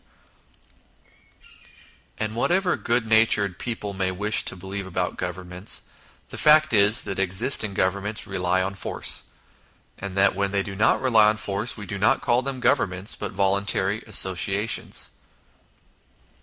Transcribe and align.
INTRODUCTION 2.17 2.17
n 2.21 2.25
And 2.25 2.35
whatever 2.35 2.75
good 2.75 3.05
natured 3.05 3.59
people 3.59 3.93
may 3.93 4.09
wish 4.09 4.41
to 4.45 4.55
believe 4.55 4.87
about 4.87 5.15
Governments, 5.15 5.83
the 6.29 6.39
fact 6.39 6.73
is 6.73 7.03
that 7.03 7.19
existing 7.19 7.75
Governments 7.75 8.25
rely 8.25 8.63
on 8.63 8.73
force, 8.73 9.21
and 9.99 10.17
that 10.17 10.33
when 10.33 10.49
they 10.51 10.63
do 10.63 10.75
not 10.75 10.99
rely 10.99 11.27
on 11.29 11.37
force 11.37 11.77
we 11.77 11.85
do 11.85 11.99
not 11.99 12.23
call 12.23 12.41
them 12.41 12.59
Governments, 12.59 13.15
but 13.15 13.31
voluntary 13.31 14.01
associations. 14.07 15.11